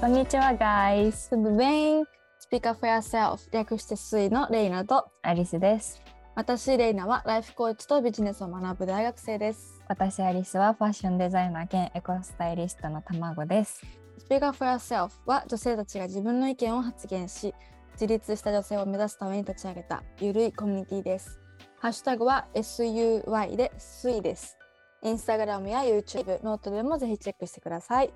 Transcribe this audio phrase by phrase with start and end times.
[0.00, 1.28] こんにちは、guys.
[1.28, 2.04] Tudo bem?
[2.38, 6.00] Speak up for yourself 略してスイのレイナとアリスです。
[6.36, 9.82] 私レイナはライフコーチとビジネスを学ぶ大学生です。
[9.88, 13.82] 私、アリスはファッションデザイナー兼エコスタイリストの卵です。
[14.30, 17.52] Speak up for yourself は女性たちが自分の意見を発言し
[17.94, 21.40] 自立した女性を目指すために立ち上げたゆるいコミュニティです。
[21.80, 24.56] ハッシュタグは SUY でスイです。
[25.02, 28.12] インスタグラムや YouTube、 note でもぜひチェックしてください。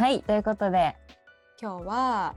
[0.00, 0.96] はい、ということで、
[1.60, 2.34] 今日は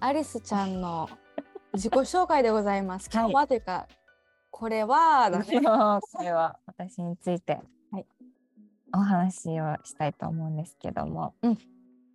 [0.00, 1.08] アリスちゃんの
[1.72, 3.08] 自己紹介でございます。
[3.08, 3.24] はい。
[3.24, 3.88] 今日はというか、
[4.50, 5.44] これはだね。
[5.48, 7.58] これは私について
[7.90, 8.06] はい。
[8.94, 11.58] お話をしたいと思うんですけども、うん。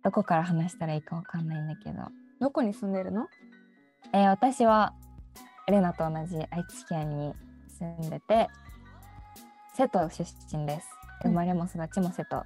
[0.04, 2.04] どこから話したらいいかわかんないんだけど、
[2.38, 3.26] どこに住んでるの？
[4.12, 4.94] えー私は
[5.66, 7.34] レナと同じ愛知県に
[7.66, 8.48] 住んでて
[9.74, 10.22] 瀬戸出
[10.56, 10.88] 身です。
[11.22, 11.34] 生うん。
[11.34, 12.44] まれも育ちも瀬戸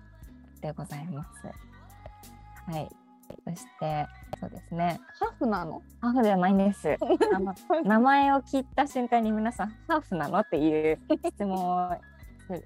[0.62, 1.42] でございます、
[2.66, 2.88] はい。
[3.44, 4.06] そして
[4.40, 5.00] そうですね。
[5.18, 5.82] ハーフなの？
[6.00, 6.96] ハーフではないんです。
[7.34, 10.38] あの名前を聞いた瞬間に皆さんハーフなの？
[10.40, 11.96] っていう質問を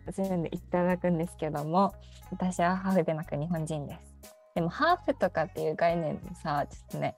[0.07, 1.95] すするんでいただくんですけども
[2.31, 4.35] 私はハーフでなく日本人です。
[4.55, 7.17] でもハーフとかっていう概念でさちょっとね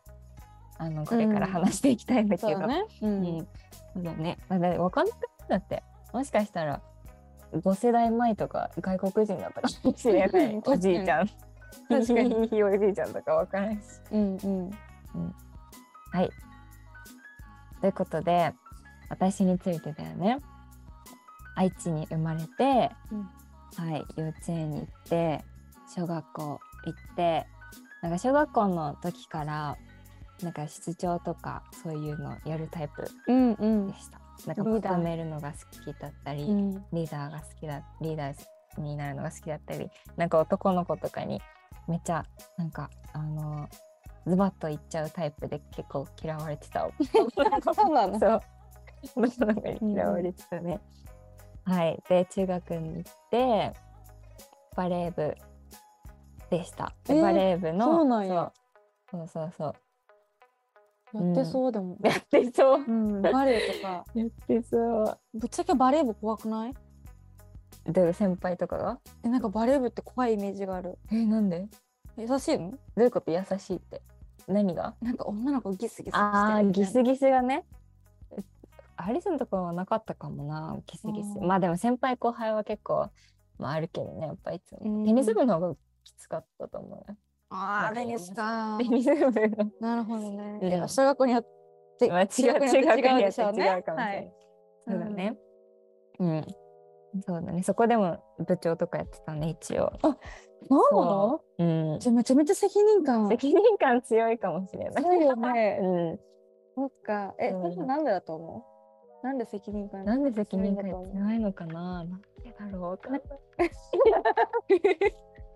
[0.79, 2.85] あのこれから話していきたいんだけど、そうだね。
[3.03, 3.23] ううん。
[3.39, 3.39] ん、
[3.95, 4.39] そうだね。
[4.49, 6.81] まあ、だ分かんなくなって、もしかしたら
[7.53, 10.55] 5世代前とか外国人だったかもしれない。
[10.55, 10.63] うん。
[10.67, 11.29] おじいちゃん。
[11.89, 13.83] 確かにひひひおじいちゃんとか分からんし。
[14.13, 14.71] うんうん。
[16.13, 16.31] はい。
[17.81, 18.55] ということで、
[19.09, 20.39] 私についてだよね。
[21.55, 23.31] 愛知に生まれて、うん
[23.77, 25.45] はい、幼稚園に行って、
[25.95, 27.47] 小学校行って、
[28.03, 29.77] なんか小学校の時から、
[30.43, 34.21] なんか室長とかそういうのやるタイプうんうんでした。
[34.47, 36.73] なんかリーダーまとめるのが好きだったり、うん。
[36.93, 38.37] リーダーが好きだリーダー
[38.79, 41.41] になるのが好きだったりなんか男の子とかに
[41.89, 42.25] めっちゃ
[42.57, 43.69] なんかあの
[44.27, 46.89] ズバッと言っちゃうタイプで結構嫌われてた。
[47.75, 48.19] そうなの？
[48.19, 48.41] そう。
[49.17, 50.81] 男の子に嫌われてたね、
[51.65, 52.01] はい。
[52.09, 53.73] で中学に行って
[54.77, 55.37] バレー部
[56.51, 58.53] でした、でえーバレー部のそうなんや。
[59.11, 59.29] そう。
[59.29, 59.75] そうそう
[61.15, 61.99] やってそうでも。
[62.03, 62.85] やってそう。
[62.87, 63.23] うん。
[63.23, 64.05] バレエとか。
[64.15, 65.19] やってそう。
[65.35, 66.75] ぶっちゃけバレー部怖くない？
[67.87, 68.99] で先輩とかが。
[69.25, 70.99] え、なんかバレー部って怖いイメージがある。
[71.11, 71.67] えなんで？
[72.17, 72.71] 優しいの？
[72.71, 73.31] どういうこと？
[73.31, 74.03] 優しいって。
[74.47, 74.95] 何が？
[75.01, 77.65] なんか女の子ギスギスしてるああギスギスがね。
[78.97, 81.39] アリスのところはなかったかもなギスギス。
[81.39, 81.47] うん。
[81.47, 83.09] まあでも先輩後輩は結構、
[83.59, 84.79] まあ、あるけどねやっぱいつも。
[84.85, 85.05] うん。
[85.05, 87.17] テニス部の方がきつかったと思うよ
[87.51, 88.89] あー、テニスかテ。
[88.89, 89.71] ニス部の。
[89.81, 90.59] なるほどね。
[90.63, 91.47] うんいや小学校によっ
[91.99, 93.65] てまあ違う中学によって違うでしょうね。
[93.65, 94.33] 違うかもしれない。
[94.87, 95.37] そうだね。
[96.19, 96.47] うん、
[97.27, 97.63] そうだね。
[97.63, 99.93] そこでも部長とかやってたね一応。
[100.69, 101.41] そうなの？
[101.59, 101.65] う。
[101.97, 101.99] ん。
[101.99, 103.29] じゃあめちゃめちゃ責任感。
[103.29, 105.03] 責任感強いかもしれない。
[105.03, 105.79] そうよね。
[105.83, 106.21] うん。
[106.75, 107.35] そっか。
[107.39, 107.69] え、う。
[107.69, 108.65] んそれなんでだと思
[109.23, 109.27] う？
[109.27, 112.05] なんで責任感なんで責任感強いのかな？
[112.05, 112.09] なん
[112.43, 112.99] でだろう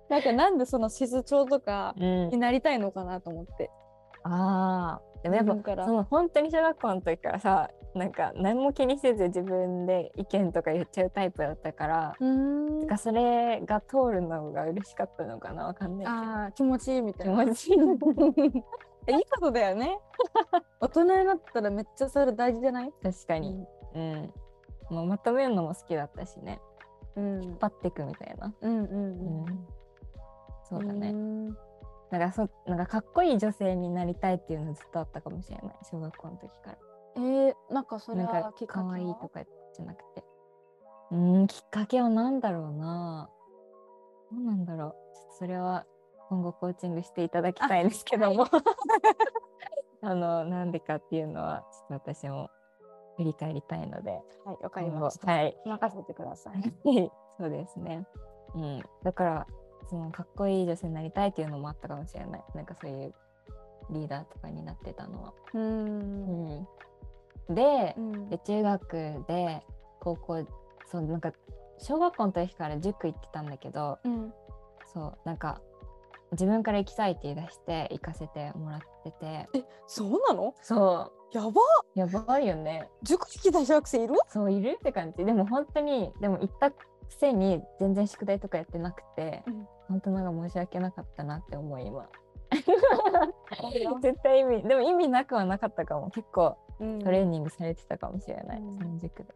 [0.08, 2.28] なんかなんでその室長とかうん。
[2.28, 3.70] になりたいのかなと思って。
[4.22, 12.98] ああでもやっぱその本当に小学校の時からさなんか何も気にせず自分で意見とか言っちゃうタイプだったから、うーん。
[12.98, 16.06] それが通るのが嬉しかったのかなわかんない。
[16.06, 17.44] ああ、気持ちいいみたいな。
[17.44, 17.78] 気持ちいい。
[19.08, 19.98] えいいことだよね。
[20.80, 22.92] 大人になったらめっちゃそれ大事じゃない？
[23.02, 24.32] 確かに、うん。
[24.90, 26.60] もうまとめるのも好きだったしね。
[27.16, 27.56] うん。
[27.56, 29.44] パッてくみたいな、うんうんううん。
[29.44, 29.68] ん、
[30.64, 35.76] そうだね、んなんかそなんかかっこいい女性になりたいっていうのずっとあったかもしれない。
[35.84, 36.78] 小学校の時から
[37.16, 38.84] えー、なんかそれはきっかけは？
[38.84, 39.42] 可愛いとか
[39.74, 40.24] じゃなくて。
[41.10, 43.30] うーん、きっかけは何だろうな。
[44.32, 44.90] どうなんだろう。
[45.14, 45.86] ちょっとそれは
[46.28, 48.46] 今後コーチングしていただきたいんですけども。
[50.02, 52.50] あ の、なんでかっていうのは、ちょっと私も
[53.16, 54.20] 振り返りたいので。
[54.44, 55.30] はい、わかりました。
[55.32, 55.56] はい。
[55.64, 56.74] 任せてください。
[57.38, 58.06] そうですね。
[58.54, 58.82] うん。
[59.02, 59.46] だから、
[59.88, 62.44] そのかっこいい女性になりたいっていうのもあったかもしれない。
[62.54, 63.14] なんかそういう
[63.90, 65.32] リーダーとかになってたのは。
[65.54, 66.68] うん。
[67.50, 68.28] で、うん。
[68.28, 69.62] で中学で
[70.00, 70.46] 高校
[70.86, 71.32] そうなんか
[71.78, 74.32] 小学校の時から塾行ってたんだけどうん。
[74.92, 75.60] そうなんか
[76.32, 79.48] 自分から行きたいって言い出して行かせてもらってて。
[79.54, 80.54] え、そうなの？
[80.60, 81.50] そやば。
[81.50, 81.52] う
[81.94, 82.88] やばいよね。
[83.02, 84.14] 塾行きたい小学生いる？
[84.28, 85.24] そういるって感じ。
[85.24, 92.08] でも本当にでも行ったくせに全然宿題とかやってなくて、うん本当なんか申し訳なかったなって思う今
[94.00, 98.78] 絶対意味でも意味なくはなかったかも結構うんトレーニングされてたかもしれない、うん。
[98.78, 99.34] その塾で。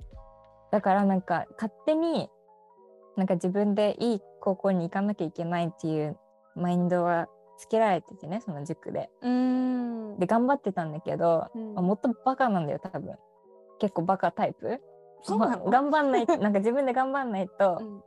[0.71, 2.29] だからなんか勝手に
[3.17, 6.17] なんか自分でいい高校に行かなきゃいけないっていう
[6.55, 7.29] マインドは
[7.59, 9.11] つけられててねその塾で。
[9.23, 10.19] うん。
[10.19, 11.75] で頑張ってたんだけど、うん。
[11.75, 13.17] もっとバカなんだよ多分。
[13.79, 14.81] 結構バカタイプ。
[15.23, 15.65] そうなの？
[15.71, 18.03] 頑張んないなんか自分で頑張んないと、うん。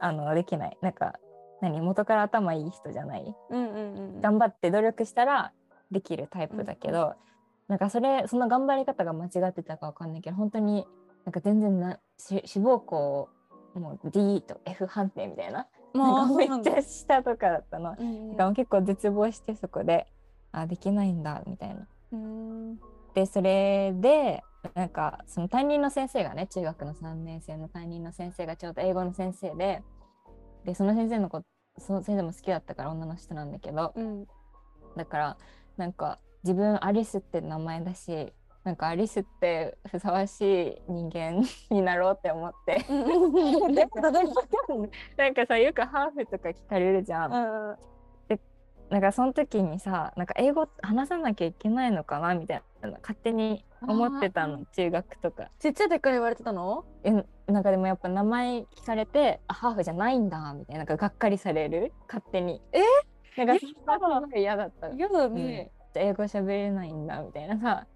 [0.00, 0.78] あのできない。
[0.80, 1.14] なんか
[1.60, 1.80] 何？
[1.80, 3.34] 元から頭いい人じゃない？
[3.50, 5.52] うんうんうん頑張って努力したら
[5.90, 7.14] できるタイプだけど、
[7.68, 10.86] なんかそれその頑張り方が間違ってたかわかんないけど本当に
[11.24, 13.28] なんか全然なし志望校
[13.74, 17.94] もう D と F 判定みたいななんかめっちゃ下とかだったの。
[17.98, 20.06] うんから結構絶望してそこで
[20.50, 21.86] あできないんだみたいな。
[22.12, 22.78] うん
[23.14, 24.42] でそれで
[24.74, 29.82] なんかその担任の先生がね中学の3年生の担任の先生がちょうど英語の先生で
[30.64, 31.42] でその先生の子
[31.78, 34.26] その先生も好きだったから女の人なんだけどうん
[34.96, 35.36] だから
[35.76, 38.32] なんか自分アリスって名前だし
[38.64, 42.84] なんかアリスってふさわしい人間になろうって思って。
[42.88, 43.74] うん。
[43.74, 43.86] で
[45.16, 47.32] なんかさよくハーフとか聞かれるじゃん。
[47.32, 47.76] うん。
[48.90, 55.48] なんかその時にさなんか英語話さなきゃいけないのかなみたいな勝手に思ってたあの中学とか。
[55.58, 56.84] ちっちゃい時から言われてたの？
[57.02, 57.10] え
[57.50, 61.92] なんかでもやっぱ名前聞かれてあハーフじゃないんだみたいななんかがっかりされる。
[62.06, 62.60] 勝手に。
[62.72, 62.82] え？
[63.44, 64.90] なんかそれがすごい嫌だった。
[64.90, 65.72] 嫌だね。
[66.00, 67.86] 英語喋れないんだみたいなさ。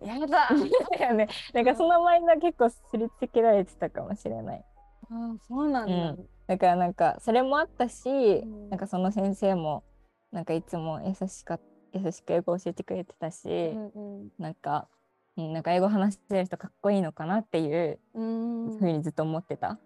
[0.02, 0.48] やだ。
[0.98, 1.28] だよね。
[1.52, 4.64] なんかそのマインドは結構すりつけられてたかもしれない。
[5.10, 6.10] あそうなんだ。
[6.10, 6.28] うん。
[6.46, 8.70] だからなんかそれもあったし、ん。
[8.70, 9.82] なんかその先生も
[10.30, 11.58] なんかいつも優しか
[11.92, 14.88] 優しく英語教えてくれてたし、うんなんか、
[15.36, 18.78] うん、なんか英語話せる人かっこいいのかなっていううん。
[18.78, 19.78] ふうにずっと思ってた。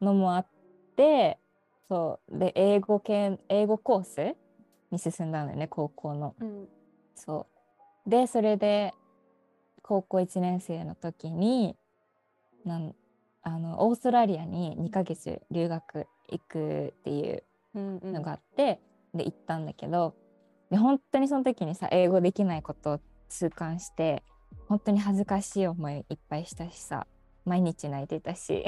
[0.00, 0.46] のもあっ
[0.96, 1.38] て
[1.88, 2.38] そう。
[2.38, 4.36] で英語系英語コース
[4.90, 6.34] に進んだんだよね高校の。
[6.40, 6.68] うん。
[7.14, 7.46] そ
[8.06, 8.10] う。
[8.10, 8.94] でそれで
[9.82, 11.76] 高校1年生の時に
[12.64, 12.94] なん
[13.42, 17.42] あのオーストラリアに2ヶ月留学行くっていう
[17.74, 18.12] うんうん。
[18.12, 18.80] のがあって、
[19.14, 20.14] で行ったんだけど
[20.70, 24.22] で本当にその時にさ英語できないことを痛感して
[24.68, 27.06] 本当に恥ずかしい思いいっぱいしたしさ
[27.44, 28.64] 毎日泣いてたし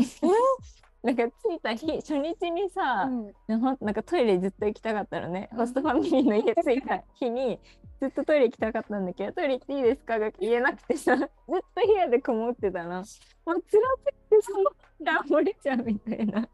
[1.02, 3.32] なんか着いた日初日にさ、うん。
[3.80, 5.48] なんかトイレずっと行きたかったのね。
[5.52, 7.58] ホストファミリーの家着いた日に
[8.00, 12.96] ずっとトイレ行きたかったんだけどトイレ行っていいですかが言えなくてさ ずっと部屋でこもってたの。
[12.96, 13.12] もう辛
[13.54, 13.78] す
[14.30, 14.64] ぎてその
[15.02, 16.48] が漏れちゃうみたいな。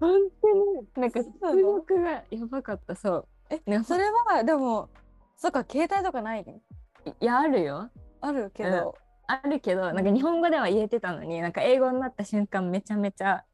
[0.00, 3.28] 本当になんか出力がやばかったそう。
[3.50, 4.88] えねそれはでも
[5.36, 6.62] そっか携帯とかないね
[7.20, 7.90] いやあるよ。
[8.22, 8.94] あるけど
[9.26, 13.44] あるけどなんか日本語では言えてたのになんか英語になった瞬間めちゃめちゃ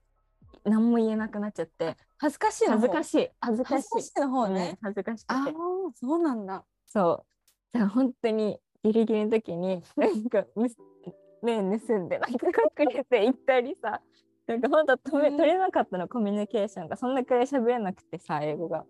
[0.65, 3.29] 何も言えなくなっちゃって恥ずかしいのい恥ずかしい。
[3.41, 3.89] 恥ずかしい。
[3.89, 4.55] 恥ずかしいの方うん。
[4.55, 5.35] ね恥ずかしくて。
[5.35, 5.47] ああ
[5.95, 6.65] そうなんだ。
[6.87, 7.27] そう。
[7.73, 10.77] だから本当にギリギリの時になんかむす
[11.43, 12.47] ね盗んでなんか
[12.79, 14.01] 隠れて行ったりさ
[14.47, 15.37] なんか本当止めうん。
[15.37, 16.97] 取れなかったのコミュニケーションが。
[16.97, 18.85] そんなくらい喋れなくてさ英語が。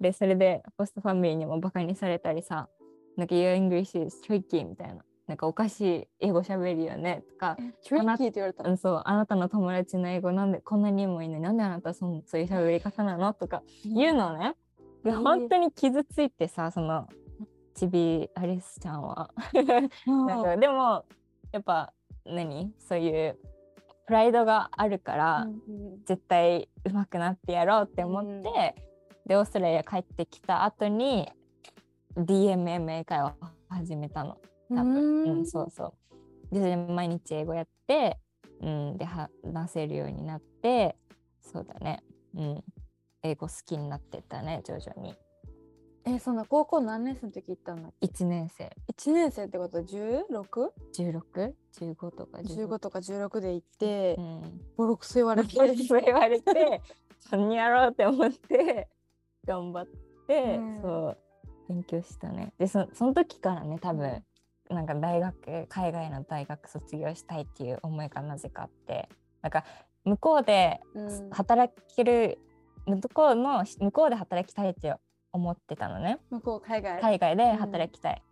[0.00, 2.68] でそれでホストファミリーにもバカにされたりさ
[3.16, 7.56] なんか Your English is tricky みたいななんかおかしい英語喋るよねとか
[7.88, 8.68] トリッキーって言われた。
[8.68, 13.32] うん、そうあなたの友達の英語なんでこんなにもいいのになんであなたそんそういう喋り方なの？
[13.32, 14.56] とか言うのね。
[15.04, 17.06] でえー本当に傷ついてさその
[17.74, 19.30] ちびアリスちゃんは。
[20.04, 21.04] なんかでも
[21.52, 21.92] やっぱ
[22.26, 22.72] 何？
[22.80, 23.38] そういう
[24.06, 25.46] プライドがあるから、
[26.06, 28.42] 絶対上手くなってやろうって思って、うん。
[28.42, 31.28] でオーストラリア帰ってきた後に
[32.16, 33.34] DMM 英会話を
[33.68, 34.36] 始めたの。
[34.70, 35.24] 多分。
[35.24, 35.94] うん、そうそ
[36.52, 36.58] う。
[36.58, 38.18] で毎日英語やって、
[38.60, 40.96] うん、で話せるようになって
[41.40, 42.02] そうだね、
[42.34, 42.64] うん、
[43.22, 45.14] 英語好きになってったね徐々に。
[46.06, 48.70] えそんな高校何年生の時行ったんだっ1年生。
[48.94, 54.60] け1年生ってこと？16?15 16?15 とか15とか16で行ってうん。
[54.76, 55.50] ボロクソ言われて。
[55.54, 56.80] そう言われて
[57.30, 58.88] 何やろうって思って
[59.44, 59.86] 頑張っ
[60.26, 60.80] て、うん。
[60.80, 61.18] そう
[61.68, 62.54] 勉強したね。
[62.58, 64.24] でそその時からね多分
[64.70, 69.08] なんか大学海外の大学卒業したいっていう思いがなぜかあって。
[69.42, 69.64] なんか
[70.04, 71.30] 向こうでうん。
[71.30, 72.38] 働ける、
[72.86, 74.94] 向こうの向こうで働きたいって
[75.32, 76.18] 思ってたのね。
[76.30, 77.00] 向こう海外。
[77.00, 78.22] 海外で働きたい、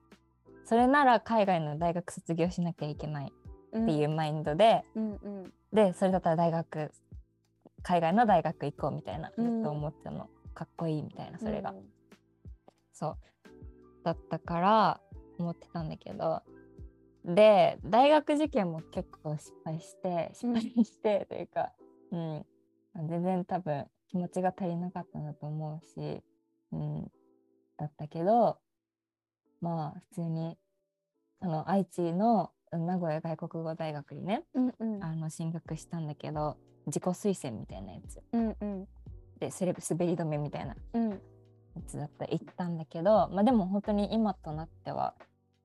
[0.65, 5.53] それなら海外の大学卒業しなきゃいけないっっていうマインドで、うんうん。
[5.73, 6.91] でそれだったら大学
[7.83, 9.61] 海外の大学行こうみたいなずうん。
[9.61, 11.85] っと思ってたの、かっこいいみたいなそれが、うん。
[12.93, 13.17] そう。
[14.05, 15.01] だったから
[15.39, 16.43] 思ってたんだけど
[17.25, 21.73] で大学受験も結構失敗して失敗して、というか、
[22.11, 22.45] うん、
[23.09, 26.23] 全然多分気持ちが足りなかったんだと思うし、
[26.73, 27.03] うん、
[27.77, 28.59] だったけど
[29.61, 30.57] まあ普通に
[31.41, 35.05] あの愛知の名古屋外国語大学にねうんうん。
[35.05, 38.21] あの進学したんだけど自己推薦みたいなやつ。
[38.33, 38.89] うんうん。
[39.39, 40.75] でそれ滑り止めみたいな。
[40.95, 41.21] うん
[41.79, 45.15] やつだったら行ったんだけど、まあ、でも本当に今となっては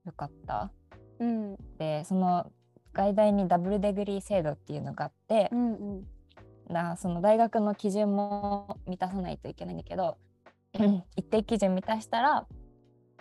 [0.05, 0.71] よかった。
[1.19, 1.57] うん。
[1.77, 2.51] でその
[2.93, 6.07] 外大にダブルデグリー制度っていうのがあってう、んうん。
[6.69, 10.17] なその大学の基準も満たさないといけないんだけど
[11.17, 12.47] 一定基準満たしたら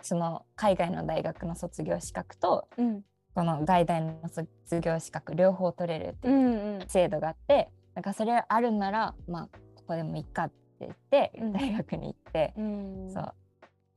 [0.01, 3.03] その海外の大学の卒業資格とうん。
[3.35, 4.47] この外大の卒
[4.79, 6.87] 業資格両方取れるってういうんうん。
[6.87, 11.53] 制度があって、なんかそれあるならまあここでもいいかって言ってうん。
[11.53, 13.11] 大学に行って、うん。
[13.13, 13.33] そう。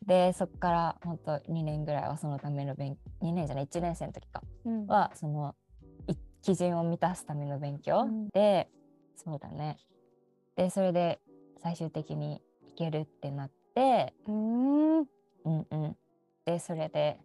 [0.06, 4.42] でそこから本当2年ぐらいはそのための勉2年じゃない1年生の時か。
[4.64, 4.87] うん。
[4.87, 5.54] はその
[6.06, 8.28] い基準を満たすための勉強、うん。
[8.28, 8.68] で
[9.16, 9.78] そうだね。
[10.56, 11.21] でそれで
[11.62, 14.14] 最終的に行けるってなって。
[14.26, 14.99] うん。
[15.00, 15.06] うん
[15.45, 15.97] うん。
[16.45, 17.18] でそれで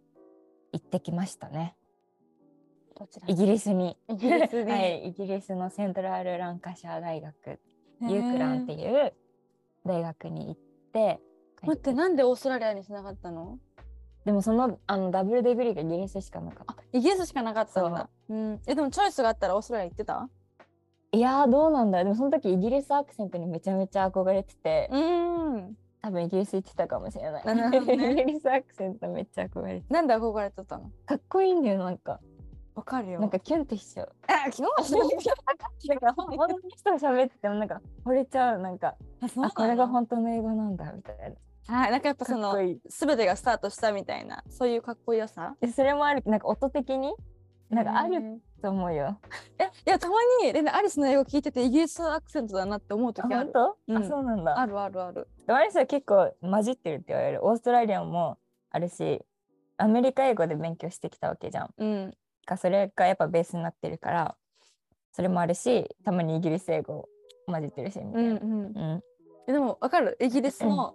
[0.72, 1.76] 行ってきましたね。
[2.98, 3.96] どちらイギリスに。
[4.08, 4.70] イギリスに。
[4.72, 7.60] はい、イギリスのセントラル・ランカシャー大学
[8.00, 9.14] ユークランってへいう
[9.84, 10.56] 大学に行っ
[10.92, 13.58] てー待ってなんでオーストラリアにしなかったの？
[14.24, 18.08] でもそのあのダブルデグリーがイギリスしかなかっあイギリスしかなかったんだ。
[18.28, 18.34] う。
[18.34, 20.14] んえでもチョイスがあったらオーストラリア行ってた？
[20.14, 20.28] た
[21.12, 25.76] いやーどうなんだでもその時イギリスアクセントにめちゃめちゃ憧れてて、うん。
[26.00, 27.70] 多分イギリス行ってたかもしれない。
[27.70, 27.78] ね。
[28.12, 30.90] イギリスアクセントめっちゃ憧れてなんで憧れてたの？
[31.06, 32.20] かっこいいんだよなんか
[32.74, 33.20] わかるよ。
[33.20, 34.12] なんかキュンってしちゃう。
[34.26, 38.58] あキモなんかほん本当の人が喋っててもなんか惚れちゃう。
[38.60, 38.96] なんか
[39.42, 41.16] あこれが本当の英語なんだみたい
[41.66, 41.76] な。
[41.76, 42.80] はいなんかやっぱそのかっこいい。
[42.88, 45.54] 全てがスタートしたみたいなそういうかっこよさ？
[45.60, 46.22] でそれもある？
[46.26, 47.14] なんか音的に？
[47.68, 49.18] なんかあると思うよ。
[49.58, 53.52] えいやたまにレナアリスの英語聞いててイギリスアクセントだなって思うあ時ある。
[53.52, 54.02] 本当、うん。
[54.02, 54.58] あそうなんだ。
[54.58, 55.28] あるあるある。
[55.46, 57.46] アリスは結構混じってるって言われる。
[57.46, 58.38] オーストラリアも
[58.70, 59.20] あるし
[59.78, 61.70] アメリカ英語で勉強してきたわけじゃん。
[61.78, 64.36] うんかそれがやっぱベースになってるから
[65.12, 67.08] それもあるしたまにイギリス英語
[67.46, 68.62] 混じってるしみたいな、うんうん。
[68.64, 69.02] うん。
[69.48, 70.16] えでもわかる。
[70.20, 70.94] イギリスの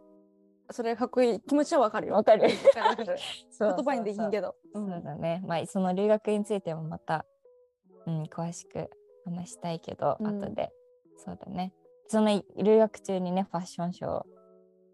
[0.70, 2.16] それかっこいい気持ちはわかるよ。
[2.16, 2.48] わかる。
[2.48, 2.58] 言
[3.60, 5.44] 葉にできんけど、どそうだね。
[5.46, 7.25] まあその留学についてもまた、
[8.06, 8.89] うん、詳しく
[9.25, 10.27] 話したいけど、うん。
[10.27, 10.72] 後で。
[11.18, 11.74] そうだね。
[12.08, 14.24] その留学中にねファッションショー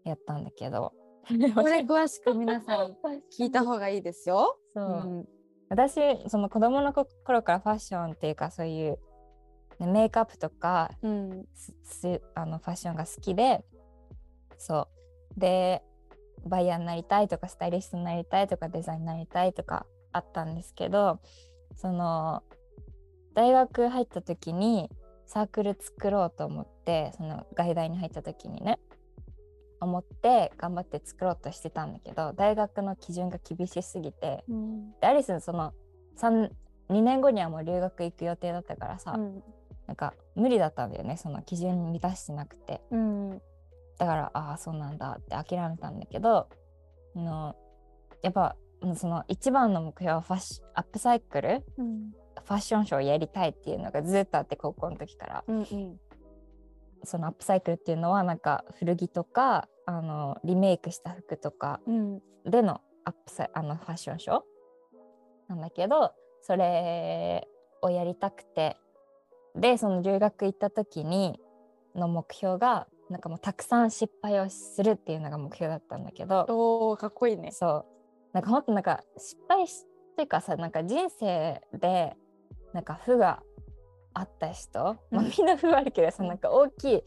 [0.04, 0.92] やったんだけど。
[1.26, 2.96] これ詳しく皆さん
[3.38, 4.58] 聞いた方がいいですよ。
[4.74, 4.88] そう、う
[5.20, 5.28] ん
[5.68, 8.98] 私その子供の頃からファッションっていうかそういう、
[9.80, 11.44] ねメイクアップとかうん。
[12.34, 13.64] あのファッションが好きで
[14.56, 14.88] そ
[15.36, 15.40] う。
[15.40, 15.82] で
[16.46, 21.20] バイヤーになりたいとかスタイリストになりたいとかデザインになりたいとかあったんですけど
[21.76, 22.42] その
[23.34, 24.90] 大学入った時に
[25.26, 28.78] サークル作ろうと思ってその外大に入った時にね
[29.80, 34.92] 思って頑張って作ろうとしてたんだけど大学の基準が厳しすぎてうん。
[35.00, 35.72] でアリスその
[36.18, 36.50] 3
[36.90, 39.42] 2年後にはもう留学行く予定だったからさ、うん。
[39.86, 42.82] なんか無理だったんだよねその基準満たしてなくて。
[42.90, 43.30] うん。
[43.98, 46.48] だからああそうなんだって諦めたんだけど
[47.14, 47.54] あの
[48.22, 52.12] やっぱうんその一番の目標はファッシアップサイクルうん。
[52.44, 55.44] ファッションショーをやりたいっていうのがずっとあって高校の時から。
[55.46, 56.00] うんうん
[57.04, 62.20] そのアップサイクルっていうのはなんか古着とかあのリメイクした服とかうん。
[62.44, 64.40] でのアップサイあのファッションショー？
[65.48, 67.48] なんだけどそれ
[67.82, 68.76] をやりたくて。
[69.56, 71.38] でその留学行った時に
[71.94, 76.44] の目標がなんかもうたくさん失敗をするっていうのが目標だったんだけど。
[76.48, 77.52] おおかっこいいね。
[77.52, 77.86] そう。
[78.32, 82.16] なんかほんとなんか失敗しっていうかさなんか人生で
[82.72, 83.44] なんか負が
[84.14, 84.78] あった人、
[85.10, 86.28] まあ、うんみんな負はあるけどさうん。
[86.28, 87.02] なんか大きい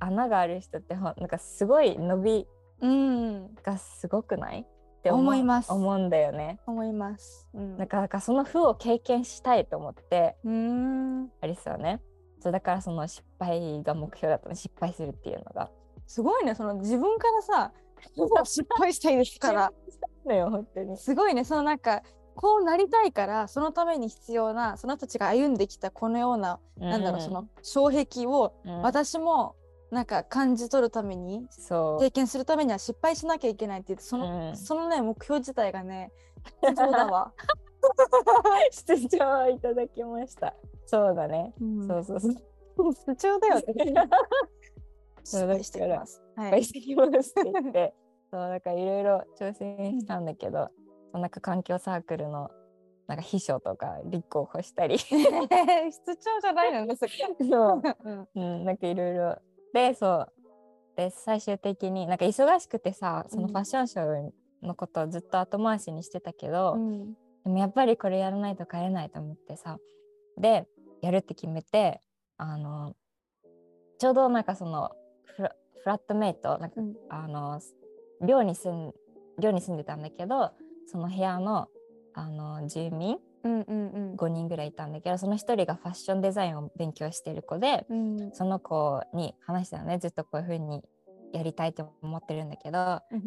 [0.00, 2.46] 穴がある人ってなんかすごい伸び
[2.80, 3.54] うん。
[3.62, 4.60] がすごくない？
[4.60, 5.72] って思います。
[5.72, 6.58] 思うんだよね。
[6.66, 7.46] 思います。
[7.54, 7.76] うん。
[7.76, 11.30] なんかなんかその負を経験したいと思ってうーん。
[11.42, 12.00] アリスはね。
[12.40, 14.54] そうだからその失敗が目標だったの。
[14.54, 15.70] 失敗するっていうのが。
[16.06, 16.54] すごいね。
[16.54, 17.72] その自分からさ
[18.44, 19.72] 失敗したいですから。
[20.24, 20.96] のよ本当に。
[20.96, 21.44] すごいね。
[21.44, 22.02] そのなんか
[22.40, 29.56] こうなりたいからそのために必要なその人たちが歩んできたこのような、なんだろうその障壁をうん、私も
[29.90, 36.12] なんか感じ取るためにそう経験するためには失敗しなきゃいけないって言ってその,、うんそのね目標自体がね
[36.66, 37.34] 必要だわ。
[38.70, 40.54] 出場いただきました。
[40.86, 41.52] そうだね。
[41.60, 42.34] うんそうそうそう。
[43.12, 43.62] 必要だよね。
[45.24, 46.22] そう失敗してきます。
[46.36, 46.46] はい。
[46.46, 47.94] 失敗してきますって言って、
[48.30, 50.70] そうだからいろいろ挑戦したんだけど、
[51.12, 52.50] なんか環境サークルの
[53.06, 58.28] なんか秘書とか立候補したり、 室長じゃないのね、そう、うん。
[58.34, 59.38] うん、なんかいろいろ
[59.72, 60.32] で、そう。
[60.96, 67.16] で最終的になんか忙しくてさ、そのファッションショーのことをずっと後回しにしてたけど、うん。
[67.44, 69.78] でもやっぱりこれやらないと帰れないと思ってさ
[70.36, 70.66] で
[71.02, 72.00] やるって決めて
[72.36, 72.94] あの
[73.98, 74.90] ちょうどなんかその
[75.36, 77.60] フラフラットメイトなんか、うんあの
[78.22, 78.92] 寮に住ん
[79.38, 80.50] 寮に住んでたんだけど
[80.90, 81.68] その部屋の
[82.14, 88.20] あの住民うんうん5人ぐらいいたんだけどその1人がファッションデザインを勉強してる子でうん。
[88.20, 90.82] うんその子に話したのねずっとこういう風に
[91.32, 93.22] やりたいと思ってるんだけどうん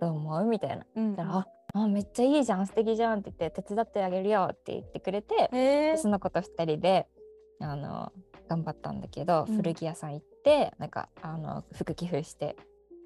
[0.00, 0.44] どう思う？
[0.46, 0.84] みたいな。
[0.96, 1.38] うんだから
[1.74, 7.06] ああめっちゃいいじゃん素敵じゃんって言って手伝ってあげるよって言ってくれてへえでその子と2人で
[7.60, 8.10] あの
[8.48, 9.56] 頑張ったんだけど、うん。
[9.56, 12.56] 古着屋さん行ってなんかあの服寄付して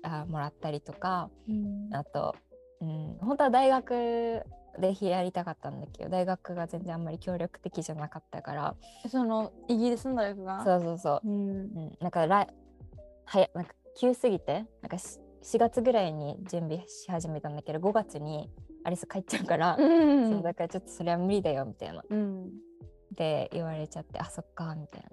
[0.05, 1.89] あもらったりとかうん。
[1.93, 2.37] あと、
[2.83, 4.43] うん、本当は大学
[4.79, 8.75] でやりたかったんだけど大学が全然あんまり協力的じゃなかったから。
[9.09, 10.65] そのイギリスの大学が？
[10.65, 11.51] そうそうそう、うん。
[11.51, 12.49] うん、なんか来
[13.25, 18.51] はやなんか急すぎてなんかし4月ぐらいに準備し始めたんだけど5月に
[18.85, 20.31] アリス帰っちゃうから、うん。
[20.31, 22.03] そうだからちょっとそれは無理だよみたいな。
[22.09, 22.51] うん。
[23.15, 25.09] で言われちゃってあそっかみたいな。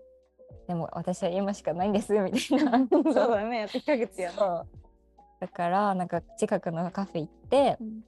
[0.70, 2.88] でも私は今しかないんですみたいな。
[2.90, 3.68] そうだね。
[3.70, 4.32] 1ヶ月や。
[4.32, 4.68] そう
[5.40, 8.02] だからなんか近くのカフェ行ってうん。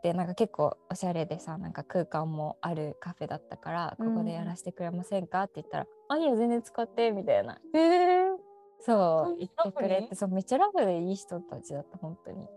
[0.00, 5.42] でなんか結構おしゃれでさなんか空間もあるカフェだったから、うんここでやらせてくれませんか？
[5.42, 7.58] って言ったら「あいいよ全然使って」みたいな。
[7.74, 8.28] へ え
[8.80, 12.48] そう言ってくれてそうめっちゃラフでいい人たちだった本当に。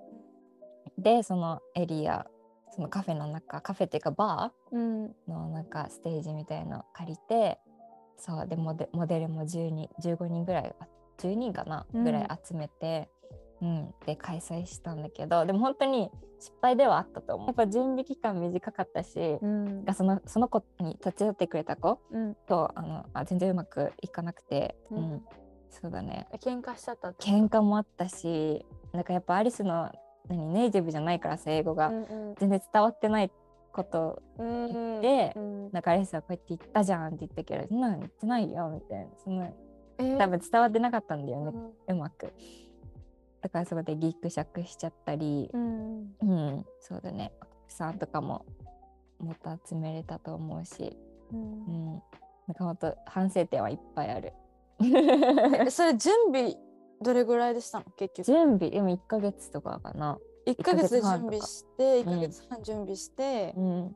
[0.99, 2.27] でそのエリア
[2.69, 5.15] そのカフェの中カフェっていうかバーうん。
[5.27, 7.59] のなんかステージみたいの借りて
[8.17, 13.09] そうでモデモデルも10人15人ぐらいあ10人かなうんぐらい集めて、
[13.61, 13.93] うん。
[14.05, 17.47] で開催したんだけどでも本当に失敗ではあったと思う。
[17.47, 19.85] やっぱ準備期間短かったし、うん。
[19.85, 22.35] がそのその子に手伝ってくれた子うん。
[22.47, 25.03] とあのあ全然うまくいかなくて、ううん。
[25.13, 25.21] ん
[25.69, 26.27] そうだね。
[26.39, 29.91] 喧嘩しちゃったって喧嘩もあったしなんかやっぱアリスの
[30.27, 33.31] 何ネイティブじゃないからさ英語が、うん全然伝わってない
[33.71, 35.01] ことうんうん。
[35.01, 35.71] でうん。
[35.71, 39.05] なんかアリスはこうやって言ったじゃんって言ったけどそんなの言ってないよみたいな。
[39.23, 39.53] その
[39.99, 40.17] えー。
[40.17, 41.51] 多分伝わってなかったんだよね、
[41.87, 41.95] うん。
[41.95, 42.33] うまく
[43.41, 46.15] だからそこでギクシャクしちゃったりうん。
[46.21, 47.33] うん、そうだね。
[47.41, 48.45] お客さんとかも
[49.19, 50.97] もっと集めれたと思うし。
[51.31, 51.95] ううん。
[51.95, 52.03] ん
[52.47, 54.33] なんかほんと反省点はいっぱいある。
[54.79, 56.55] えそれ準備
[57.01, 57.85] どれぐらいでしたの？
[57.97, 58.25] 結局。
[58.25, 58.69] 準備？
[58.71, 60.17] でも1ヶ月とかかな。
[60.45, 62.13] 1ヶ月で準備して1うん。
[62.15, 63.95] ヶ月半準備して、うん。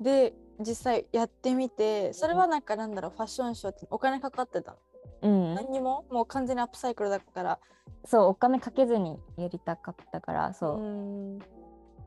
[0.00, 4.78] で実際やってみてそれはなんかなんだろうファッションショーってお金かかってたの、
[5.22, 7.58] うん、何にももう完全にアップサイクルだから。
[8.04, 11.38] そうお金かけずにやりたかったからそう、ん。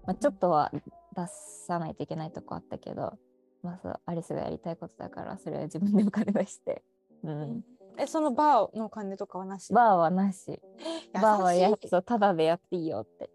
[0.06, 0.72] まあ、ちょっとは
[1.16, 1.28] 出
[1.68, 3.18] さないといけないとこあったけど、
[3.64, 6.84] まあ、そうアリスがやりたいことだからそれは自分でお金出して、
[7.24, 7.64] うん、
[7.98, 9.74] えそのバーのお金とかはなし？
[9.74, 10.60] バーはなし。
[11.14, 13.30] バーはやそうただでやっていいよって。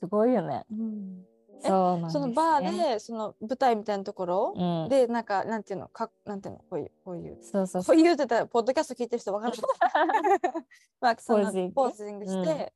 [0.00, 0.64] すごいよね。
[0.70, 1.24] うん。
[1.24, 1.31] え
[1.62, 7.96] そそのバーでその舞台みたいなところ、うん、でなんかなんていうのかなんていうのこういうこういうそうそうそう。
[7.96, 10.40] こういうって言ったらポッドキャスト聞いてる人わからない。
[11.00, 12.72] まあそのポージングして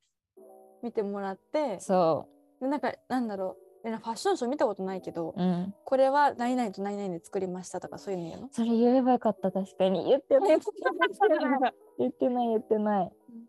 [0.82, 2.26] 見てもらって、そ
[2.60, 8.48] でなんかなんだろうファッションショー見たことないけど、う、うん、これは何々と何々で作りましたとかそういうの言うの？
[8.50, 9.52] それ言えばよかった。
[9.52, 10.06] 確かに。
[10.06, 10.48] 言ってない。
[10.48, 13.46] 言ってない 言ってない、うん。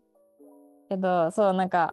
[0.88, 1.92] けどそうなんか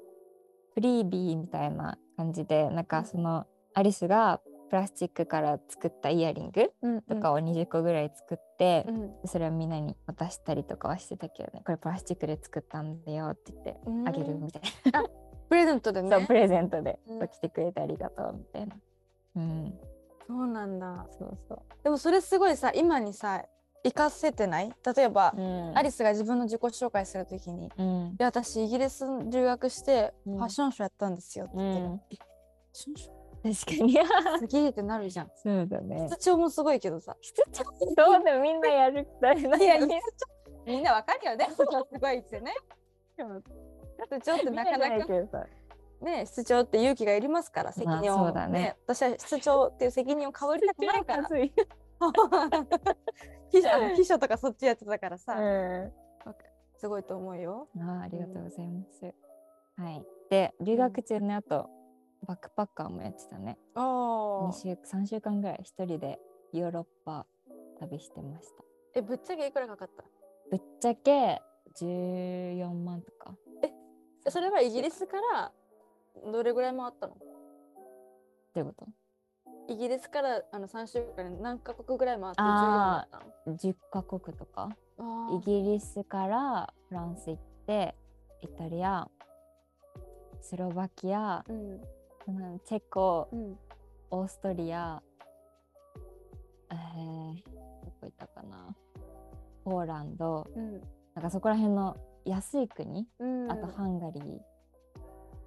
[0.73, 9.11] フリービーみたいな感じでなんかそのアリスがプラスチックから作ったイヤリングうんとかを20個ぐらい作ってう、ん。
[9.25, 11.61] それをみんなに渡したりとかはしてたけどね。
[11.65, 14.07] これプラスチックで作ったんだよって言ってうん。
[14.07, 14.61] あげるみたい
[15.49, 16.15] プレゼントでな、ね。
[16.17, 16.99] そうプレゼントで、
[17.31, 18.75] 来てくれてありがとうみたいな。
[19.35, 19.79] うん。
[20.27, 21.05] そうなんだ。
[21.11, 21.59] そうそう。
[21.83, 23.45] でもそれすごいさ今にさ
[23.85, 24.71] 活かせてない？
[24.95, 25.77] 例えば、うん。
[25.77, 28.07] アリスが自分の自己紹介するときに「うん。
[28.11, 30.37] いや私イギリス留学してうん。
[30.37, 32.33] ファッションショーやったんですよ」って言ってファ
[32.73, 33.93] ッションショ確かに。
[33.93, 35.31] ーすげえってなるじゃん。
[35.35, 36.07] そうだね。
[36.09, 37.15] 室長もすごいけどさ。
[37.21, 37.63] 室長？
[37.63, 37.71] そ
[38.19, 39.25] うだよみんなやるい
[39.63, 39.95] や室長
[40.65, 41.47] みんなわかるよね。
[41.55, 41.63] す
[41.99, 42.53] ごいってね。
[43.17, 45.13] 室長ってなかなか
[46.01, 48.75] ね室長って勇気がいりますから責任を、まあそうだね。
[48.85, 51.29] 私は室長っていう責任をかぶりたくないから
[53.61, 55.93] 秘書秘書とかそっちやってたからさ、う
[56.77, 57.69] すごいと思うよ。
[57.75, 59.13] ん、あーありがとうございます、
[59.77, 60.05] はい。
[60.29, 61.69] で留学中ねあと
[62.27, 63.57] バックパッカーもやってたね。
[63.75, 66.19] あ2週3週間ぐらい一人で
[66.53, 67.25] ヨーロッパ
[67.79, 68.63] 旅してました。
[68.95, 70.03] えぶっちゃけいくらかかった？
[70.51, 71.41] ぶっちゃけ
[71.79, 73.35] 14万とか。
[73.63, 73.71] え
[74.29, 75.51] それはイギリスから
[76.31, 77.15] どれぐらい回ったの？
[77.15, 77.25] ど
[78.55, 78.87] ういうこと？
[79.67, 84.69] イギリスからあの3週間で何カ国ぐらい回って14あだったの10カ国とか。
[84.97, 87.95] あイギリスからフランス行って
[88.41, 89.09] イタリア
[90.41, 92.53] スロバキアーうん。
[92.53, 93.57] うんチェコうん。
[94.11, 95.01] オーストリア
[96.71, 98.75] えー、どこ行ったかな。
[99.63, 100.47] ポーランド。
[100.55, 100.81] うん。
[101.15, 103.07] なんかそこら辺の安い国？
[103.19, 103.51] うん。
[103.51, 104.39] あとハンガリー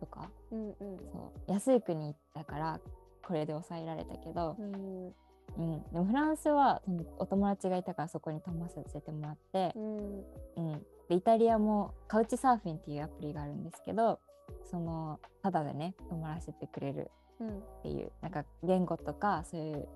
[0.00, 0.74] とか、うんうん。
[1.12, 1.52] そう。
[1.52, 2.80] 安い国だから
[3.28, 5.14] これで抑えられたけど、うん。
[5.58, 6.80] うん、でもフランスは
[7.18, 9.72] お友達がいたからそこに泊まらせてもらって。
[9.76, 10.24] う、ん。
[10.56, 14.18] うん、でイタリアもカウチサーフィンっていうアプリがあるんですけど
[14.70, 17.10] そのただでね泊まらせてくれる。
[17.40, 17.48] うん。
[17.48, 19.88] っていうなんか言語とかそういう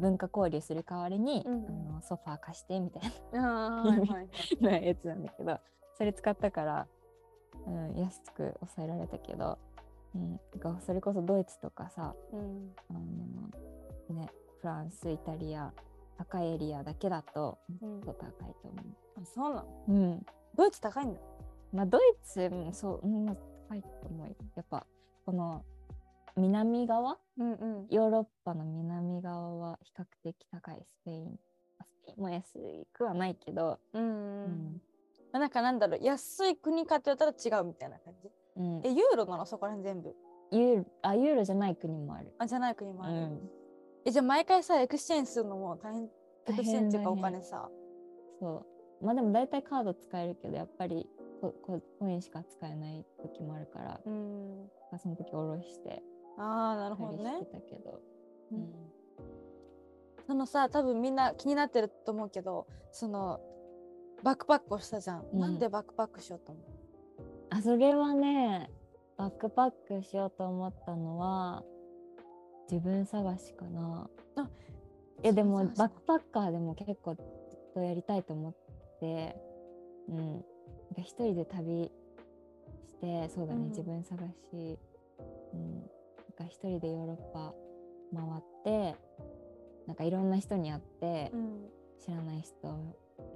[0.00, 1.66] 文化交流する代わりに、うん。
[1.66, 3.82] あのソファー貸してみたいな。
[3.84, 4.28] はいはい
[4.60, 5.60] なやつなんだけど
[5.98, 6.86] それ使ったから、
[7.66, 9.58] うん、安く抑えられたけど、
[10.14, 10.40] うん、
[10.80, 12.74] それこそドイツとかさうん。
[12.90, 12.92] あ
[14.12, 14.28] の、ね、
[14.60, 15.72] フランスイタリア
[16.18, 18.00] 高いエリアだけだとうん。
[18.00, 18.82] もっと高いと思
[19.16, 19.84] あそうなの？
[19.88, 19.92] う。
[19.92, 20.26] うん。
[20.56, 21.20] ドイツ高いんだ。
[21.72, 23.36] まあ、ドイツもそう、うん、まあ
[23.68, 24.34] 高いと思うよ。
[24.54, 24.86] やっぱ
[25.24, 25.64] この
[26.36, 27.16] 南側？
[27.38, 27.86] うんうん。
[27.88, 30.82] ヨーロッパの南側は比較的高い。
[30.86, 31.38] スペイン。
[31.78, 32.58] あスペインも安
[32.92, 34.80] くはないけど、うんううん。
[35.32, 38.30] まあなんかなんだろう安い国かって言ったら違うみたいな感じ？
[38.56, 38.80] うん。
[38.84, 39.46] えユーロなの？
[39.46, 40.14] そこら辺全部。
[40.50, 42.32] ユーロあユーロじゃない国もある。
[42.38, 43.50] あじゃない国もある、うん、
[44.04, 46.08] えじゃあ毎回さエクスチェンジするのも大変エ
[46.46, 47.68] 大クスチェンジっていうかお金さ。
[48.40, 48.66] そ
[49.00, 49.04] う。
[49.04, 51.08] まあでも大体カード使えるけどやっぱり
[51.40, 54.68] ここコインしか使えない時もあるから、うん。
[54.98, 56.02] その時下ろして
[56.38, 57.40] ああなるほどね。
[57.40, 58.00] てたけど、
[58.52, 58.72] ううんん。
[60.26, 63.40] そのさ多分みんな気になってると思うけどその
[64.22, 65.40] バックパックをしたじゃん、うん。
[65.40, 66.64] なんでバックパックしようと思う？
[67.52, 68.70] あそれはね
[69.18, 71.62] バックパックしようと思ったのは
[72.70, 74.08] 自分探しかな。
[74.36, 74.48] あ
[75.22, 77.26] いやでもバックパッカーでも結構ずっ
[77.74, 78.54] とやりたいと思っ
[79.00, 79.36] て、
[80.08, 80.44] うん、なんか
[81.00, 81.92] 一人で旅
[82.86, 83.68] してそうだね、うん。
[83.68, 84.18] 自分探
[84.50, 84.78] し、
[85.52, 85.82] うん、なん
[86.38, 87.54] か一人でヨーロッパ
[88.14, 88.96] 回って
[89.86, 91.68] なんかいろんな人に会って、うん。
[92.04, 92.66] 知らない人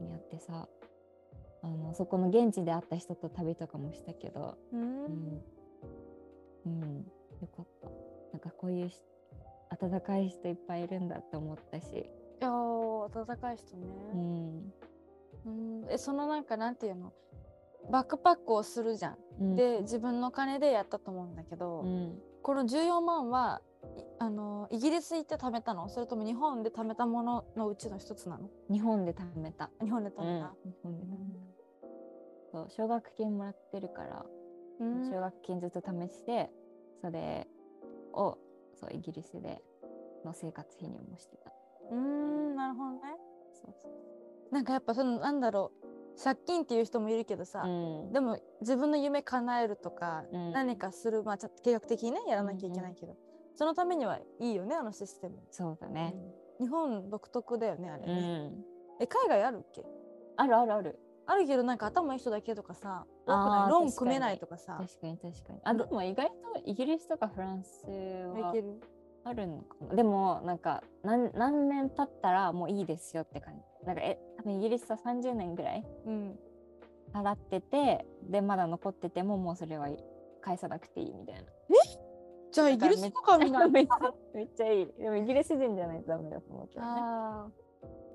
[0.00, 0.68] に会ってさ
[1.62, 5.04] あのそこの現地で会った人と旅とかもしたけど、ううん。
[5.04, 5.42] ん。
[6.66, 7.06] うん、
[7.40, 7.88] よかった。
[8.32, 9.02] なんかこういうし
[9.70, 11.96] 温かい人いっぱいいるんだって思ったし、い
[12.40, 14.72] やー温かい人ね、うん。
[15.46, 15.50] う
[15.86, 17.12] ん、えそのなんかなんていうの？
[17.90, 23.75] バックパックをするじゃん、うん、で自分の金でやったと思うんだけど、うん、この14万はい
[24.18, 25.88] あのイギリス行って貯めたの？
[25.88, 28.48] それとも日本で貯めたもののうちの一つなの？
[28.70, 31.40] 日本で貯めた、日本で貯めた、日本で貯めた。
[32.52, 34.24] そう奨学金もらってるから
[34.80, 35.10] うん。
[35.10, 36.50] 奨学金ずっと試して
[37.02, 37.46] それ
[38.14, 38.38] を
[38.80, 39.62] そうイギリスで
[40.24, 41.52] の生活費にもしてた。
[41.90, 43.00] うんなるほどね。
[43.52, 44.54] そうそう。
[44.54, 45.86] なんかやっぱそのなんだろう。
[46.18, 47.68] 借金っていう人もいるけどさ、う
[48.08, 48.12] ん。
[48.14, 50.52] でも自分の夢叶えるとか、うん。
[50.52, 53.14] 何かするまあちょっと計画的にねやらなきゃいけないけど、
[53.56, 56.14] そのためにはいいよねあのシステム、そうだね。
[56.60, 56.66] うん。
[56.66, 58.64] 日本独特だよねあれうね、ん。
[59.00, 59.84] え海外あるっけ？
[60.36, 60.98] あるあるある。
[61.28, 64.76] あるけどなんか頭いい人だけとかさローン組めないとかさ。
[64.80, 65.60] 確かに確かに。
[65.64, 68.80] あでも意外とイギリスとかフランスはできる。
[69.24, 73.86] あるのかなでもなんか何何年経ったらもういいですよって感じ。
[73.86, 76.38] なんかえ多分イギリスは30年ぐらいうん。
[77.12, 79.88] 払っててでまだ残っててももうそれは
[80.42, 81.42] 返さなくていいみたいな
[82.52, 83.66] じゃあイギリスとかみんな。
[83.68, 83.86] めっ
[84.56, 84.92] ちゃいい。
[84.98, 87.52] でもイギリス人じゃないとダメだと思うけどね。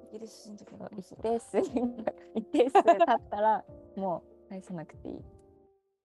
[0.10, 3.64] イギリス人の時そうも一定数一定数経ったら
[3.96, 5.24] もう返さなくていい。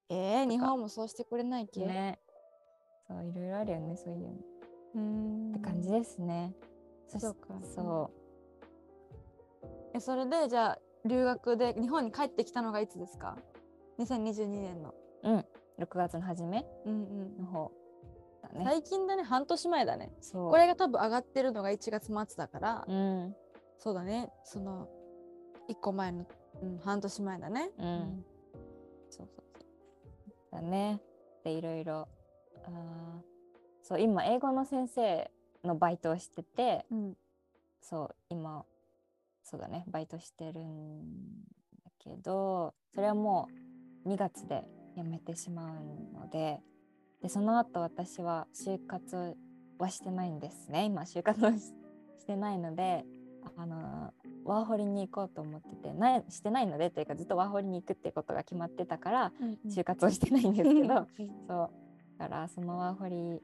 [0.09, 2.21] えー、日本もそうしてくれないっけ、ね。
[3.09, 4.29] そういろいろあるよねそういうの。
[4.95, 5.51] うーん。
[5.51, 6.55] って感じですね。
[7.09, 7.55] そうか。
[7.63, 8.11] そ
[9.95, 13.39] えそれでじゃあ留学で日本に帰ってきたのがいつですか
[13.99, 14.95] ？2022年の。
[15.23, 15.31] う。
[15.31, 15.45] うん。
[15.79, 17.37] 6月の初めうん。
[17.39, 17.73] の方
[18.49, 18.65] ね。
[18.65, 20.51] 最近だね半年前だねそう。
[20.51, 23.37] これが多分上がってるのが1月末だから、うん。
[23.79, 24.89] そうだねその
[25.69, 26.27] 1個前の、
[26.63, 28.25] うん、半年前だねうん。
[29.11, 30.61] そうそうそう。
[30.61, 31.01] だね。
[31.45, 32.09] で、いろいろ。
[32.65, 33.37] あー
[33.83, 35.31] そう、今、英語の先生
[35.63, 37.17] のバイトをしてて、うん
[37.81, 38.65] そう、今、
[39.45, 41.45] そうだね、バイトしてるん
[41.85, 43.49] だけど、それはも
[44.05, 44.65] う2月で
[44.97, 46.61] 辞めてしまうので、
[47.27, 49.37] で、その後私は就活
[49.79, 50.85] はしてないんですね。
[50.85, 51.75] 今、就活をし
[52.21, 53.05] してないので、
[53.57, 59.33] あの、ワーホリに行こうと思ってて、なしてないのでというか、ずっとワーホリに行くってことが決まってたから、
[59.67, 61.07] 就活をしてないんですけど、
[61.49, 61.71] そう
[62.17, 63.41] だからそのワーホリ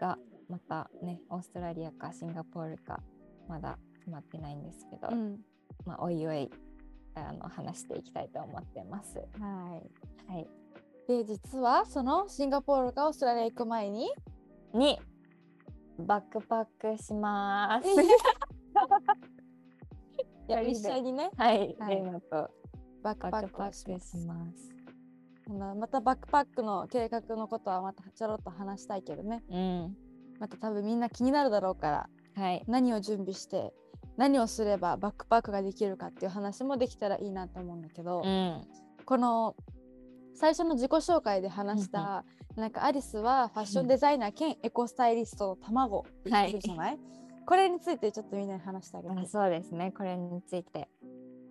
[0.00, 3.00] がまたねオーストラリアかシンガポールか
[3.48, 5.38] まだ決まってないんですけど、うん
[5.86, 6.50] まあおいおい
[7.14, 9.18] あの話していきたいと思ってます。
[9.38, 10.59] はいはい。
[11.10, 14.12] で実はそのシンガポールかオーストラリア行く前に
[14.72, 14.96] に
[15.98, 17.88] バックパックします。
[20.48, 22.48] いや一緒にねはい、はいレイナと
[23.02, 24.72] バックパックバックパックをしますします。
[25.48, 29.96] ほなまたバックパックの計画のことはまたちょろっと話したいけどねうん。
[30.38, 32.62] また多分みんな気になるだろうからはい。
[32.68, 33.74] 何を準備して
[34.16, 38.64] 何をすればバックパックができるかっていう話もできたらいいなと思うんだけど、うん。
[39.04, 39.56] この
[40.40, 42.24] 最初の自己紹介で話した、
[42.56, 46.98] なんかアリスはファッションデザイナー兼エコスタイリストの卵って言ってるじゃない、
[47.44, 49.14] これについてちょっとみんなに話してあげて。
[49.20, 49.92] あそうですね。
[49.92, 50.88] これについて。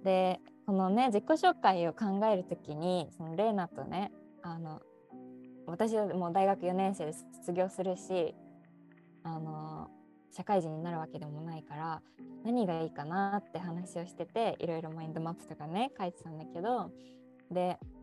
[0.04, 4.82] でこのね自己紹介を考えるときにそのレイナとねあの
[5.68, 8.34] 私はもう大学4年生で卒業するし
[9.24, 9.90] あの
[10.32, 12.02] 社会人になるわけでもないから
[12.46, 16.92] 何がいいかなって話をしてていろいろマインドマップとかね書いてたんだけど
[17.52, 17.99] で、うん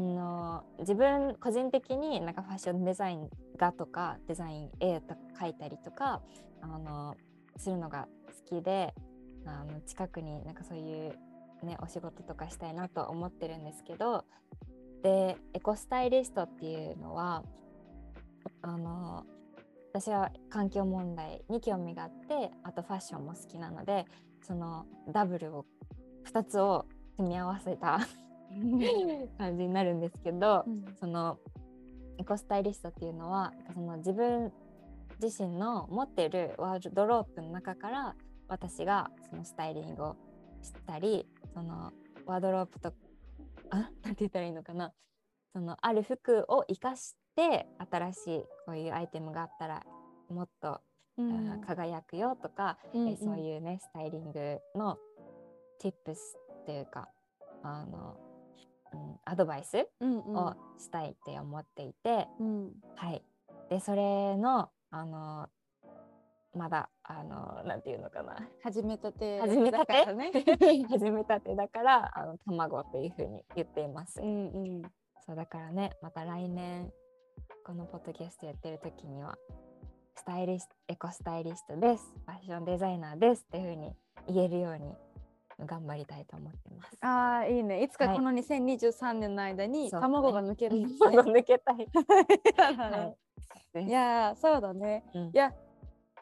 [0.00, 6.20] の自分個人的になんかファッションデザイン画とかデザイン絵とか描いたりとか
[6.60, 7.16] あの
[7.56, 8.08] するのが
[8.48, 8.94] 好きで
[9.46, 11.16] あの近くになんかそういう、
[11.64, 14.24] ね、お仕事とかしたいなと思ってるんですけど
[15.02, 17.42] でエコスタイリストっていうのは
[18.62, 19.24] あの
[19.92, 24.04] 私は環境問題に興味があってあとファッションも好きなので
[24.42, 25.64] そのダブルを
[26.30, 28.00] 2つを組み合わせた
[29.38, 30.84] 感じになるんですけど、うん。
[30.98, 31.38] その
[32.18, 34.52] エコスタイリストっていうのはその自分
[35.22, 38.14] 自身の持っているワードロープの中から
[38.48, 40.16] 私がそのスタイリングを
[40.62, 41.92] したりその
[42.24, 42.92] ワードロープと
[43.70, 43.76] あ？
[43.76, 44.92] なんて言ったらいいのかな？
[45.52, 49.82] そのある服を生かして新しいこういうアイテムがあったら
[50.30, 50.80] もっと、
[51.18, 51.50] うん。
[51.50, 54.96] あ輝くよとか、うんえそういうねスタイリングの
[55.82, 55.92] tips
[56.62, 57.08] っていうか
[57.62, 58.16] あの、
[58.92, 63.22] うん、アドバイスうんうんをしたいって思っていて、うんはい。
[63.70, 65.48] で、それの、あの、
[66.54, 68.36] まだ、あの、なんていうのかな。
[68.62, 69.92] 始めたて始めたて？
[69.92, 70.32] だからね
[70.88, 74.20] 始めたてだから、あの、卵というふうに言っています。
[74.20, 74.82] うんうん
[75.26, 76.92] そう、だからね、また来年、
[77.64, 79.36] このポッドキャストやってる時には、
[80.14, 82.14] スタイリスト、エコスタイリストです。
[82.24, 83.94] ファッションデザイナーですっていうふうに
[84.28, 84.94] 言えるように
[85.64, 86.98] 頑張りたいと思ってます。
[87.00, 91.88] あーいいねいつかはいこの2023年の間に卵が抜ける 卵抜けたい。
[92.76, 93.14] は
[93.80, 95.52] いいやーそうだね、うんいや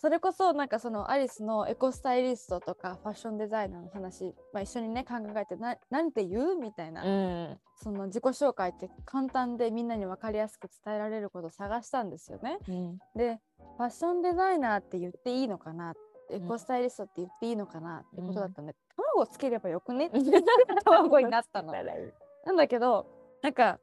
[0.00, 6.56] それこそなんかそのアリスのエコスタイリストとかファッションデザイナーの話、まあ、一緒にね考えてななんて言う？
[6.56, 7.60] みたいな、うん。
[7.76, 12.58] その自己紹介って簡単でみんなに分かりやすく伝えられることを探したんですよね。
[12.68, 12.98] うん。
[13.16, 13.40] で
[13.78, 15.94] ファッションデザイナーって言っていいのかな？
[16.30, 18.00] エんコスタイリストって言っていいのかな？
[18.00, 18.74] ってことだったんで、
[19.14, 20.10] 卵つければよくね？
[20.84, 21.72] 卵になったの。
[21.72, 23.06] なんだけど
[23.42, 23.78] なんか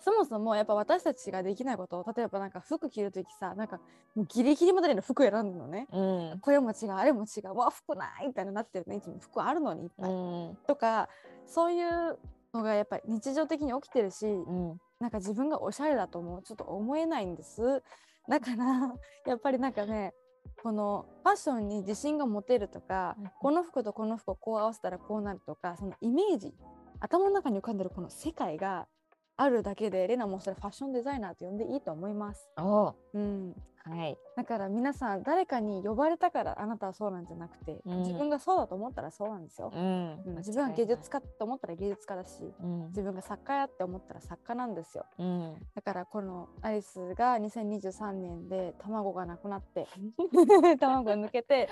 [0.00, 3.80] そもそもやっぱ私たちができないことを例えばなんか服着るときさなんか
[4.14, 5.88] もうギリギリまでの服選んでるのね。
[5.92, 6.40] うん。
[6.40, 10.58] これも違うあれも違うわ服ないみたいになってるねいつも服あるのにいっぱい、うん。
[10.66, 11.08] とか
[11.46, 12.18] そういう
[12.52, 14.78] のがやっぱり日常的に起きてるし、うん。
[15.00, 17.82] なんか自分がおしゃれだと思うちょっと思えないんです
[18.28, 18.94] だから
[19.26, 20.14] やっぱりなんかね
[20.62, 23.30] このファッションに自信が持てるとか、うん。
[23.40, 26.54] この服とこの服をこう合わせたらこうなるとかそのイメージ
[27.00, 28.86] 頭の中に浮かんでるこの世界が
[29.36, 32.48] あるだけでレナもそれファッションデザイナーと呼んでいいと思います。
[32.56, 34.16] おううん、はい。
[34.36, 39.72] だから皆さん誰かに呼ばれたからあなたはそうなんじゃなくて、うん自分がそうだと思ったらそうなんですよ。
[39.74, 42.86] うんうん自分は芸術家って思ったら芸術家だしうん。
[42.88, 45.04] 自分が作家やって思ったら作家なんですよ。
[45.18, 45.54] うん。
[45.74, 49.88] だからこのアリスが2023年で卵がなくなって
[50.78, 51.68] 卵が抜けて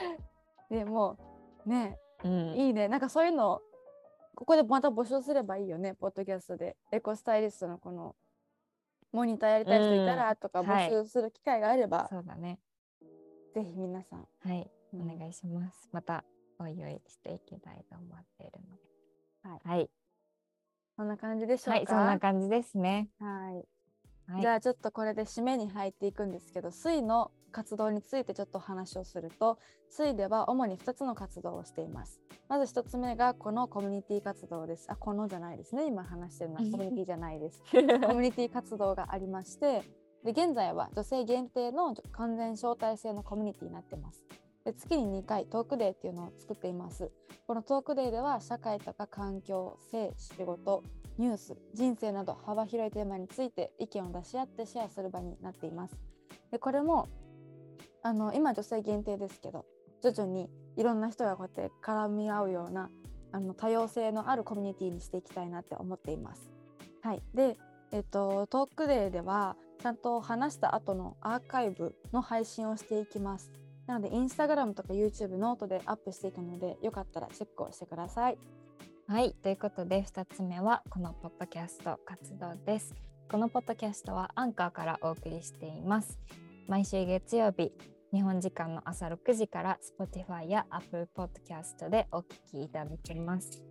[0.68, 1.16] でも
[1.64, 2.32] うねうん。
[2.56, 3.60] いいねなんかそういうの
[4.34, 8.16] ここでまた募集すればいいよねポッドキャストでエコスタイリストのこの
[9.12, 12.58] モニターやりたい人いたらとか募集する機会があれば、そうだね。
[13.54, 14.70] ぜひ皆さん、はい。
[14.94, 15.88] うんお願いします。
[15.92, 16.24] また
[16.58, 18.82] おいおいしていきたいと思っているので。
[19.42, 19.90] はいはい。
[20.96, 21.76] そんな感じでしょうか？
[21.76, 21.86] はい。
[21.86, 23.08] そんな感じですね。
[23.20, 24.40] はいはい。
[24.40, 29.58] じゃあちょっとこれで締めに入っていくんですけど水の活動についてちょっとお話をすると
[29.90, 32.20] 水では主に2つの活動をしています。
[32.48, 34.86] まず1つ目がこのコミュニティ活動です。
[34.90, 35.86] あこのじゃないですね。
[35.86, 37.62] 今話してるのはコミュニティじゃないです。
[37.70, 39.82] コミュニティ活動がありまして
[40.24, 44.24] で現在は女性限定の完全招待制のコミュニティになってます。
[44.64, 47.10] で月に2回トークデーっていうのを作っています。
[47.46, 50.84] このトークデーでは社会とか環境性仕事
[51.18, 55.98] ニュース人生など幅広いテーマについて意見を出し合ってシェアする場になっています。
[56.50, 57.08] でこれも
[58.02, 59.64] あの今女性限定ですけど
[60.02, 62.90] 徐々にいろんな人がこうやって絡み合うような
[63.32, 66.50] あの多様性のあるコミュニティにしていきたいなって思っています。
[67.02, 67.56] はい、で、
[67.92, 73.50] えっと、トークデーではちゃんと話した後のアーカイブの配信をしていきます。
[73.86, 78.38] なので、インスタグラムとか YouTube、 note でアップしていくので、よかったらチェックをしてください。
[79.08, 82.94] はい、ということで2つ目はこのポッドキャスト活動です。
[83.28, 86.20] このポッドキャストはアンカーからお送りしています。
[86.68, 87.72] 毎週月曜日、
[88.12, 93.62] 日本時間の朝6時から Spotify や Apple Podcast でお聞きいただけます。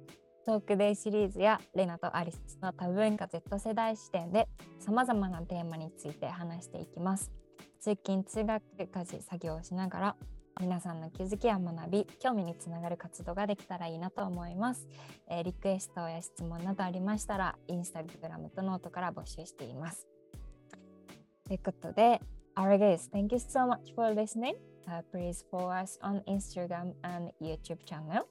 [0.47, 4.47] トークデイシリーズやレナとアリスの多文化 Z 世代視点で
[4.79, 7.31] さまざまなテーマについて話していきます。
[7.79, 10.15] 通勤・通学、家事、作業をしながら
[10.59, 14.87] 皆さんの気づきや学び、興味につながる活動ができたらいいなと思います。
[15.29, 20.07] えーリクエストや質問などありましたら、インスタグラムとノートから募集しています。
[21.45, 22.21] ということで、
[22.57, 24.55] All right, guys, thank you so much for listening.
[24.91, 28.27] Uh, please follow us on Instagram and YouTube channel.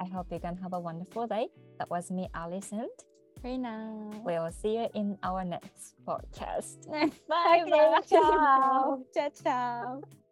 [0.00, 1.48] I hope you can have a wonderful day.
[1.78, 2.88] That was me, Alison.
[3.42, 4.10] Rina.
[4.24, 6.88] We'll see you in our next podcast.
[7.28, 8.00] bye bye.
[8.08, 9.04] Ciao.
[9.14, 9.30] ciao.
[9.42, 10.02] ciao.